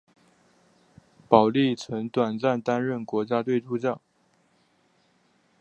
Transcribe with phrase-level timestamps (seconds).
[1.29, 4.01] 保历曾短暂担任国家队助教。